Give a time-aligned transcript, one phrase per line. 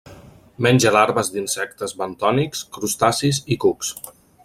[0.65, 3.95] Menja larves d'insectes bentònics, crustacis i cucs.